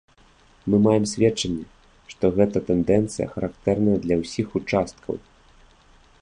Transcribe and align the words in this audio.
Мы 0.73 0.77
маем 0.85 1.03
сведчанне, 1.11 1.65
што 2.13 2.23
гэта 2.39 2.57
тэндэнцыя, 2.71 3.25
характэрная 3.35 3.97
для 4.07 4.15
ўсіх 4.23 4.47
участкаў. 4.63 5.13